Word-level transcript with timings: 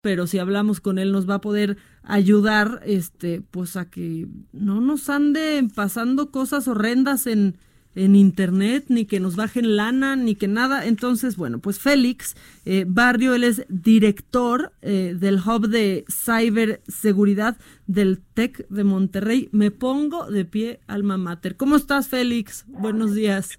Pero 0.00 0.26
si 0.26 0.38
hablamos 0.38 0.80
con 0.80 0.98
él, 0.98 1.12
nos 1.12 1.28
va 1.28 1.34
a 1.34 1.40
poder 1.40 1.76
ayudar, 2.02 2.80
este, 2.84 3.42
pues 3.50 3.76
a 3.76 3.90
que 3.90 4.26
no 4.52 4.80
nos 4.80 5.10
ande 5.10 5.66
pasando 5.74 6.30
cosas 6.30 6.68
horrendas 6.68 7.26
en 7.26 7.56
en 7.94 8.14
internet, 8.14 8.84
ni 8.88 9.04
que 9.04 9.20
nos 9.20 9.36
bajen 9.36 9.76
lana, 9.76 10.16
ni 10.16 10.34
que 10.34 10.48
nada. 10.48 10.86
Entonces, 10.86 11.36
bueno, 11.36 11.58
pues 11.58 11.80
Félix 11.80 12.36
eh, 12.64 12.84
Barrio, 12.86 13.34
él 13.34 13.44
es 13.44 13.66
director 13.68 14.72
eh, 14.82 15.14
del 15.18 15.36
Hub 15.36 15.68
de 15.68 16.04
Ciberseguridad 16.08 17.56
del 17.86 18.20
TEC 18.34 18.68
de 18.68 18.84
Monterrey. 18.84 19.48
Me 19.52 19.70
pongo 19.70 20.30
de 20.30 20.44
pie, 20.44 20.80
alma 20.86 21.16
mater. 21.16 21.56
¿Cómo 21.56 21.76
estás, 21.76 22.08
Félix? 22.08 22.64
Buenos 22.68 23.14
días. 23.14 23.56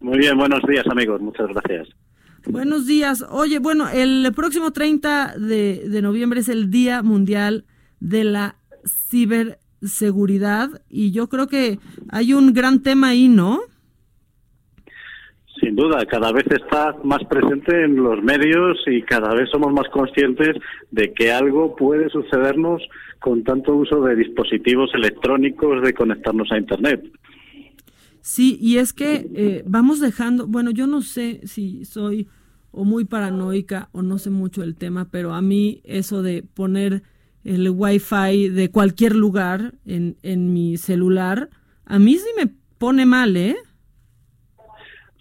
Muy 0.00 0.18
bien, 0.18 0.36
buenos 0.36 0.60
días, 0.68 0.86
amigos. 0.88 1.20
Muchas 1.20 1.48
gracias. 1.48 1.88
Buenos 2.46 2.86
días. 2.86 3.24
Oye, 3.30 3.58
bueno, 3.58 3.88
el 3.88 4.30
próximo 4.34 4.72
30 4.72 5.38
de, 5.38 5.88
de 5.88 6.02
noviembre 6.02 6.40
es 6.40 6.48
el 6.48 6.70
Día 6.70 7.02
Mundial 7.02 7.64
de 8.00 8.24
la 8.24 8.56
Ciberseguridad 8.84 9.64
seguridad 9.86 10.82
y 10.88 11.12
yo 11.12 11.28
creo 11.28 11.46
que 11.46 11.78
hay 12.10 12.34
un 12.34 12.52
gran 12.52 12.82
tema 12.82 13.08
ahí, 13.08 13.28
¿no? 13.28 13.60
Sin 15.60 15.76
duda, 15.76 16.04
cada 16.06 16.32
vez 16.32 16.44
está 16.50 16.96
más 17.04 17.24
presente 17.24 17.84
en 17.84 17.96
los 17.96 18.22
medios 18.22 18.76
y 18.86 19.02
cada 19.02 19.34
vez 19.34 19.48
somos 19.50 19.72
más 19.72 19.88
conscientes 19.90 20.56
de 20.90 21.12
que 21.14 21.32
algo 21.32 21.74
puede 21.74 22.10
sucedernos 22.10 22.82
con 23.20 23.44
tanto 23.44 23.74
uso 23.74 24.02
de 24.02 24.16
dispositivos 24.16 24.90
electrónicos 24.94 25.82
de 25.82 25.94
conectarnos 25.94 26.50
a 26.52 26.58
Internet. 26.58 27.02
Sí, 28.26 28.56
y 28.58 28.78
es 28.78 28.94
que 28.94 29.28
eh, 29.34 29.64
vamos 29.66 30.00
dejando, 30.00 30.46
bueno, 30.46 30.70
yo 30.70 30.86
no 30.86 31.02
sé 31.02 31.42
si 31.44 31.84
soy 31.84 32.26
o 32.70 32.86
muy 32.86 33.04
paranoica 33.04 33.90
o 33.92 34.00
no 34.00 34.16
sé 34.16 34.30
mucho 34.30 34.62
del 34.62 34.76
tema, 34.76 35.10
pero 35.10 35.34
a 35.34 35.42
mí 35.42 35.82
eso 35.84 36.22
de 36.22 36.42
poner 36.42 37.02
el 37.44 37.68
wifi 37.68 38.48
de 38.48 38.70
cualquier 38.70 39.14
lugar 39.14 39.74
en, 39.84 40.16
en 40.22 40.54
mi 40.54 40.78
celular, 40.78 41.50
a 41.84 41.98
mí 41.98 42.14
sí 42.14 42.30
me 42.38 42.50
pone 42.78 43.04
mal, 43.04 43.36
¿eh? 43.36 43.56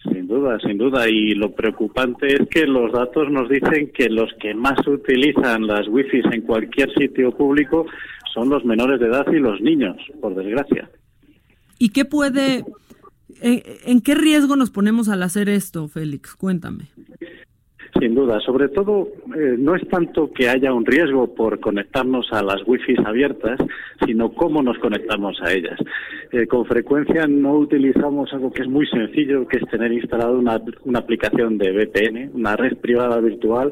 Sin 0.10 0.26
duda, 0.26 0.58
sin 0.66 0.78
duda. 0.78 1.10
Y 1.10 1.36
lo 1.36 1.52
preocupante 1.52 2.28
es 2.28 2.48
que 2.50 2.66
los 2.66 2.94
datos 2.94 3.30
nos 3.30 3.50
dicen 3.50 3.92
que 3.94 4.08
los 4.08 4.32
que 4.40 4.56
más 4.56 4.80
utilizan 4.88 5.68
las 5.68 5.90
wifi 5.90 6.22
en 6.32 6.44
cualquier 6.44 6.90
sitio 6.94 7.32
público 7.36 7.86
son 8.34 8.48
los 8.48 8.64
menores 8.64 9.02
de 9.02 9.08
edad 9.08 9.26
y 9.30 9.40
los 9.40 9.60
niños, 9.60 9.98
por 10.22 10.36
desgracia. 10.36 10.90
¿Y 11.80 11.90
qué 11.90 12.06
puede, 12.06 12.64
en 13.42 14.02
qué 14.02 14.16
riesgo 14.16 14.56
nos 14.56 14.72
ponemos 14.72 15.10
al 15.10 15.24
hacer 15.24 15.50
esto, 15.50 15.88
Félix? 15.88 16.36
Cuéntame. 16.36 16.86
Sin 18.00 18.16
duda, 18.16 18.40
sobre 18.40 18.70
todo 18.70 19.08
eh, 19.36 19.56
no 19.58 19.76
es 19.76 19.88
tanto 19.88 20.32
que 20.34 20.50
haya 20.50 20.74
un 20.74 20.86
riesgo 20.86 21.34
por 21.36 21.60
conectarnos 21.60 22.28
a 22.32 22.42
las 22.42 22.68
wifi 22.68 22.96
abiertas, 23.06 23.60
sino 24.06 24.34
cómo 24.34 24.64
nos 24.64 24.78
conectamos 24.80 25.40
a 25.42 25.54
ellas. 25.54 25.80
Eh, 26.34 26.48
con 26.48 26.66
frecuencia 26.66 27.28
no 27.28 27.54
utilizamos 27.60 28.34
algo 28.34 28.52
que 28.52 28.64
es 28.64 28.68
muy 28.68 28.88
sencillo, 28.88 29.48
que 29.48 29.58
es 29.58 29.70
tener 29.70 29.92
instalado 29.92 30.40
una, 30.40 30.60
una 30.84 30.98
aplicación 30.98 31.60
de 31.60 31.72
VPN, 31.72 32.32
una 32.34 32.56
red 32.56 32.76
privada 32.78 33.20
virtual, 33.20 33.72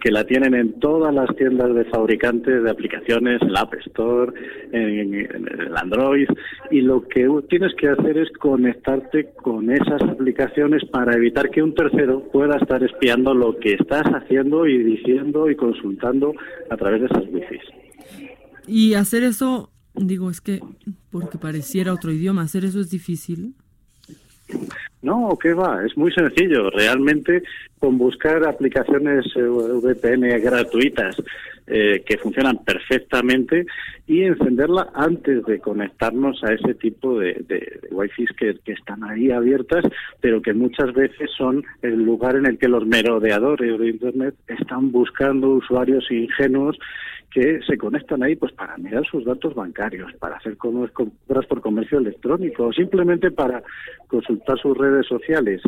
que 0.00 0.10
la 0.10 0.24
tienen 0.24 0.54
en 0.54 0.80
todas 0.80 1.14
las 1.14 1.28
tiendas 1.36 1.74
de 1.74 1.84
fabricantes 1.84 2.62
de 2.62 2.70
aplicaciones, 2.70 3.42
en 3.42 3.52
la 3.52 3.60
App 3.60 3.74
Store, 3.86 4.32
en, 4.72 5.14
el 5.14 5.76
Android, 5.76 6.28
y 6.70 6.80
lo 6.80 7.06
que 7.06 7.28
tienes 7.50 7.74
que 7.74 7.88
hacer 7.88 8.16
es 8.16 8.30
conectarte 8.38 9.30
con 9.42 9.70
esas 9.70 10.00
aplicaciones 10.00 10.86
para 10.86 11.14
evitar 11.14 11.50
que 11.50 11.62
un 11.62 11.74
tercero 11.74 12.22
pueda 12.32 12.56
estar 12.56 12.82
espiando 12.82 13.34
lo 13.34 13.58
que 13.58 13.74
estás 13.74 14.04
haciendo 14.14 14.66
y 14.66 14.82
diciendo 14.82 15.50
y 15.50 15.56
consultando 15.56 16.32
a 16.70 16.76
través 16.78 17.02
de 17.02 17.06
esas 17.06 17.24
wifi. 17.30 17.58
Y 18.66 18.94
hacer 18.94 19.24
eso, 19.24 19.70
digo, 19.94 20.30
es 20.30 20.40
que 20.40 20.60
porque 21.10 21.38
pareciera 21.38 21.92
otro 21.92 22.12
idioma, 22.12 22.42
hacer 22.42 22.64
eso 22.64 22.80
es 22.80 22.90
difícil. 22.90 23.54
No, 25.02 25.38
¿qué 25.40 25.54
va? 25.54 25.84
Es 25.84 25.96
muy 25.96 26.12
sencillo. 26.12 26.70
Realmente, 26.70 27.42
con 27.78 27.98
buscar 27.98 28.46
aplicaciones 28.46 29.26
eh, 29.36 29.40
VPN 29.42 30.40
gratuitas 30.42 31.16
eh, 31.66 32.02
que 32.06 32.16
funcionan 32.16 32.64
perfectamente 32.64 33.66
y 34.06 34.22
encenderla 34.22 34.88
antes 34.94 35.44
de 35.44 35.60
conectarnos 35.60 36.42
a 36.42 36.54
ese 36.54 36.74
tipo 36.74 37.18
de, 37.18 37.34
de, 37.46 37.80
wifi 37.90 38.24
que, 38.38 38.56
que, 38.64 38.72
están 38.72 39.04
ahí 39.04 39.30
abiertas, 39.30 39.84
pero 40.20 40.40
que 40.40 40.54
muchas 40.54 40.94
veces 40.94 41.30
son 41.36 41.62
el 41.82 42.02
lugar 42.02 42.36
en 42.36 42.46
el 42.46 42.56
que 42.56 42.68
los 42.68 42.86
merodeadores 42.86 43.78
de 43.78 43.88
Internet 43.90 44.34
están 44.48 44.90
buscando 44.92 45.50
usuarios 45.50 46.10
ingenuos 46.10 46.78
que 47.30 47.60
se 47.66 47.76
conectan 47.76 48.22
ahí 48.22 48.36
pues 48.36 48.52
para 48.52 48.76
mirar 48.78 49.04
sus 49.06 49.24
datos 49.24 49.54
bancarios, 49.54 50.12
para 50.14 50.36
hacer 50.36 50.56
compras 50.56 51.46
por 51.46 51.60
comercio 51.60 51.98
electrónico 51.98 52.66
o 52.66 52.72
simplemente 52.72 53.30
para 53.30 53.62
consultar 54.06 54.58
sus 54.58 54.76
redes 54.76 55.06
sociales. 55.06 55.60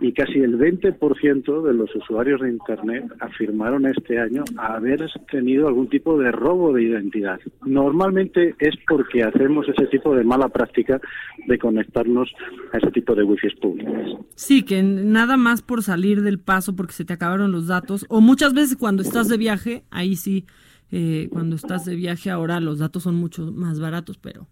Y 0.00 0.12
casi 0.12 0.38
el 0.38 0.58
20% 0.58 1.51
de 1.60 1.74
los 1.74 1.94
usuarios 1.94 2.40
de 2.40 2.50
Internet 2.50 3.04
afirmaron 3.20 3.84
este 3.86 4.18
año 4.18 4.44
haber 4.56 5.04
tenido 5.30 5.68
algún 5.68 5.88
tipo 5.88 6.16
de 6.16 6.32
robo 6.32 6.72
de 6.72 6.84
identidad. 6.84 7.40
Normalmente 7.66 8.54
es 8.58 8.74
porque 8.88 9.22
hacemos 9.22 9.68
ese 9.68 9.86
tipo 9.88 10.14
de 10.14 10.24
mala 10.24 10.48
práctica 10.48 11.00
de 11.46 11.58
conectarnos 11.58 12.32
a 12.72 12.78
ese 12.78 12.90
tipo 12.92 13.14
de 13.14 13.24
wifi 13.24 13.42
públicas. 13.60 14.08
Sí, 14.34 14.62
que 14.62 14.82
nada 14.82 15.36
más 15.36 15.62
por 15.62 15.82
salir 15.82 16.22
del 16.22 16.38
paso 16.38 16.74
porque 16.74 16.94
se 16.94 17.04
te 17.04 17.12
acabaron 17.12 17.52
los 17.52 17.66
datos 17.66 18.06
o 18.08 18.20
muchas 18.20 18.54
veces 18.54 18.76
cuando 18.76 19.02
estás 19.02 19.28
de 19.28 19.36
viaje, 19.36 19.82
ahí 19.90 20.16
sí 20.16 20.46
eh, 20.90 21.28
cuando 21.32 21.56
estás 21.56 21.84
de 21.84 21.96
viaje 21.96 22.30
ahora 22.30 22.60
los 22.60 22.78
datos 22.78 23.02
son 23.02 23.16
mucho 23.16 23.50
más 23.50 23.80
baratos, 23.80 24.18
pero, 24.18 24.48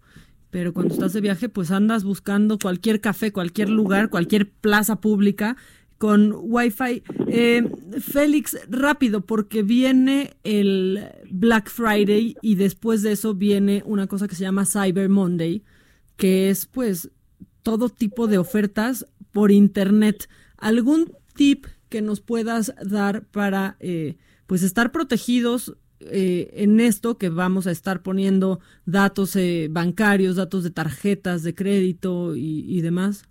pero 0.49 0.73
cuando 0.73 0.93
estás 0.93 1.13
de 1.13 1.21
viaje 1.21 1.49
pues 1.49 1.71
andas 1.71 2.03
buscando 2.03 2.57
cualquier 2.57 2.99
café, 2.99 3.31
cualquier 3.31 3.69
lugar, 3.69 4.09
cualquier 4.09 4.49
plaza 4.49 4.99
pública 4.99 5.55
con 6.01 6.33
Wi-Fi. 6.35 7.03
Eh, 7.27 7.69
Félix, 7.99 8.57
rápido, 8.67 9.21
porque 9.21 9.61
viene 9.61 10.31
el 10.43 10.99
Black 11.29 11.69
Friday 11.69 12.35
y 12.41 12.55
después 12.55 13.03
de 13.03 13.11
eso 13.11 13.35
viene 13.35 13.83
una 13.85 14.07
cosa 14.07 14.27
que 14.27 14.33
se 14.33 14.41
llama 14.41 14.65
Cyber 14.65 15.09
Monday, 15.09 15.63
que 16.17 16.49
es 16.49 16.65
pues 16.65 17.11
todo 17.61 17.89
tipo 17.89 18.25
de 18.25 18.39
ofertas 18.39 19.05
por 19.31 19.51
Internet. 19.51 20.27
¿Algún 20.57 21.13
tip 21.35 21.67
que 21.87 22.01
nos 22.01 22.19
puedas 22.19 22.73
dar 22.83 23.27
para 23.27 23.77
eh, 23.79 24.17
pues 24.47 24.63
estar 24.63 24.91
protegidos 24.91 25.77
eh, 25.99 26.49
en 26.55 26.79
esto 26.79 27.19
que 27.19 27.29
vamos 27.29 27.67
a 27.67 27.71
estar 27.71 28.01
poniendo 28.01 28.59
datos 28.87 29.35
eh, 29.35 29.67
bancarios, 29.69 30.35
datos 30.35 30.63
de 30.63 30.71
tarjetas 30.71 31.43
de 31.43 31.53
crédito 31.53 32.35
y, 32.35 32.81
demás? 32.81 33.25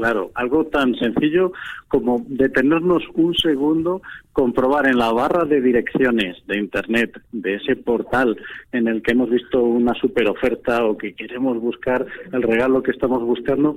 Claro, 0.00 0.30
algo 0.34 0.64
tan 0.64 0.94
sencillo 0.94 1.52
como 1.88 2.24
detenernos 2.26 3.02
un 3.12 3.34
segundo, 3.34 4.00
comprobar 4.32 4.86
en 4.86 4.96
la 4.96 5.12
barra 5.12 5.44
de 5.44 5.60
direcciones 5.60 6.38
de 6.46 6.56
Internet, 6.56 7.20
de 7.32 7.56
ese 7.56 7.76
portal 7.76 8.34
en 8.72 8.88
el 8.88 9.02
que 9.02 9.12
hemos 9.12 9.28
visto 9.28 9.62
una 9.62 9.92
super 9.92 10.26
oferta 10.30 10.86
o 10.86 10.96
que 10.96 11.12
queremos 11.12 11.60
buscar 11.60 12.06
el 12.32 12.42
regalo 12.42 12.82
que 12.82 12.92
estamos 12.92 13.22
buscando, 13.22 13.76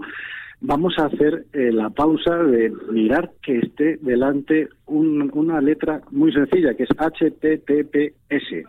vamos 0.61 0.97
a 0.97 1.07
hacer 1.07 1.43
eh, 1.51 1.73
la 1.73 1.89
pausa 1.89 2.37
de 2.37 2.71
mirar 2.89 3.31
que 3.41 3.57
esté 3.57 3.97
delante 3.97 4.69
una 4.85 5.59
letra 5.59 6.03
muy 6.11 6.31
sencilla, 6.31 6.73
que 6.73 6.83
es 6.83 6.89
HTTPS. 6.91 8.65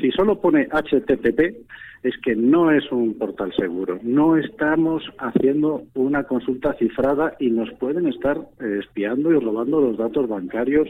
Si 0.00 0.10
solo 0.10 0.40
pone 0.40 0.68
HTTP, 0.70 1.66
es 2.02 2.14
que 2.22 2.36
no 2.36 2.70
es 2.70 2.90
un 2.92 3.14
portal 3.14 3.52
seguro. 3.56 3.98
No 4.02 4.36
estamos 4.36 5.02
haciendo 5.18 5.84
una 5.94 6.24
consulta 6.24 6.74
cifrada 6.74 7.34
y 7.40 7.50
nos 7.50 7.70
pueden 7.72 8.06
estar 8.06 8.38
eh, 8.60 8.80
espiando 8.80 9.32
y 9.32 9.38
robando 9.38 9.80
los 9.80 9.96
datos 9.96 10.28
bancarios 10.28 10.88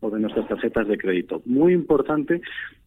o 0.00 0.10
de 0.10 0.20
nuestras 0.20 0.48
tarjetas 0.48 0.88
de 0.88 0.96
crédito. 0.96 1.42
Muy 1.44 1.74
importante 1.74 2.40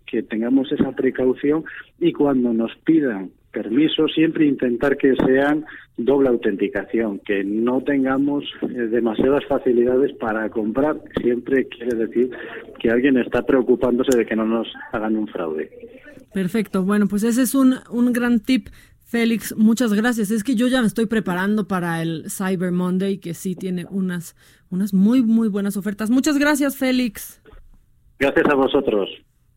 que 0.10 0.24
tengamos 0.24 0.72
esa 0.72 0.92
precaución 0.94 1.66
y 2.00 2.14
cuando 2.14 2.54
nos 2.54 2.76
pidan 2.86 3.32
permiso 3.52 4.08
siempre 4.08 4.46
intentar 4.46 4.98
que 4.98 5.16
sean 5.26 5.66
doble 5.98 6.30
autenticación, 6.30 7.20
que 7.20 7.44
no 7.44 7.82
tengamos 7.82 8.44
eh, 8.62 8.68
demasiadas 8.68 9.44
facilidades 9.46 10.14
para 10.18 10.50
comprar, 10.50 10.98
siempre 11.22 11.68
quiere 11.68 11.96
decir 11.98 12.30
que 12.80 12.90
alguien 12.92 13.18
está 13.18 13.44
preocupándose 13.44 14.16
de 14.18 14.26
que 14.26 14.36
no 14.36 14.46
nos 14.46 14.68
hagan 14.92 15.18
un 15.18 15.28
fraude. 15.28 15.72
Perfecto, 16.34 16.84
bueno, 16.84 17.08
pues 17.08 17.24
ese 17.24 17.42
es 17.42 17.56
un, 17.56 17.76
un 17.90 18.14
gran 18.14 18.40
tip. 18.40 18.68
Félix, 19.08 19.56
muchas 19.56 19.94
gracias. 19.94 20.32
Es 20.32 20.44
que 20.44 20.56
yo 20.56 20.68
ya 20.68 20.82
me 20.82 20.88
estoy 20.88 21.06
preparando 21.06 21.66
para 21.66 22.02
el 22.02 22.30
Cyber 22.30 22.74
Monday, 22.74 23.20
que 23.20 23.34
sí 23.34 23.56
tiene 23.56 23.86
unas, 23.90 24.36
unas 24.70 24.94
muy, 24.94 25.24
muy 25.24 25.48
buenas 25.48 25.78
ofertas. 25.78 26.10
Muchas 26.10 26.38
gracias, 26.38 26.76
Félix. 26.76 27.42
Gracias 28.20 28.50
a 28.50 28.56
vosotros. 28.56 29.10